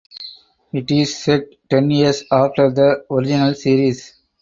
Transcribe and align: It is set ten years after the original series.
It 0.73 0.89
is 0.89 1.15
set 1.15 1.43
ten 1.69 1.91
years 1.91 2.23
after 2.31 2.71
the 2.71 3.05
original 3.11 3.53
series. 3.53 4.15